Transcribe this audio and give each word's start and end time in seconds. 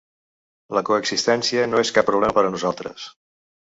La 0.77 0.83
coexistència 0.87 1.69
no 1.75 1.85
és 1.85 1.95
cap 2.01 2.11
problema 2.11 2.39
per 2.41 2.49
a 2.49 2.57
nosaltres. 2.59 3.11